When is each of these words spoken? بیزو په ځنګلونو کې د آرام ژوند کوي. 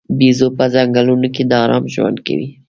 بیزو 0.17 0.47
په 0.57 0.65
ځنګلونو 0.73 1.27
کې 1.35 1.43
د 1.49 1.51
آرام 1.63 1.83
ژوند 1.93 2.17
کوي. 2.27 2.47